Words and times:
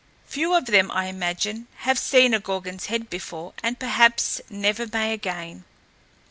Few 0.25 0.51
of 0.55 0.65
them, 0.65 0.89
I 0.89 1.05
imagine, 1.05 1.67
have 1.85 1.99
seen 1.99 2.33
a 2.33 2.39
Gorgon's 2.39 2.87
head 2.87 3.07
before 3.07 3.53
and 3.61 3.77
perhaps 3.77 4.41
never 4.49 4.87
may 4.87 5.13
again!" 5.13 5.63